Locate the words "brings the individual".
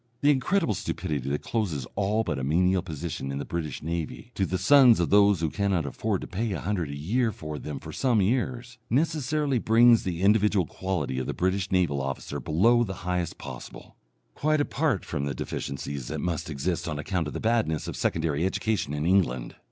9.59-10.65